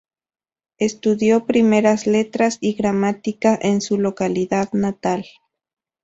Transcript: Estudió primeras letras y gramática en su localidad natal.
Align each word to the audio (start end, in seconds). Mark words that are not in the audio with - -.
Estudió 0.79 1.45
primeras 1.45 2.07
letras 2.07 2.57
y 2.59 2.73
gramática 2.73 3.55
en 3.61 3.81
su 3.81 3.99
localidad 3.99 4.71
natal. 4.73 5.25